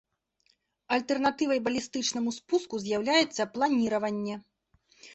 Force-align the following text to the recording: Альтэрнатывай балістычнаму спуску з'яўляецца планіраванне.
Альтэрнатывай 0.97 1.59
балістычнаму 1.69 2.29
спуску 2.39 2.75
з'яўляецца 2.87 3.51
планіраванне. 3.55 4.35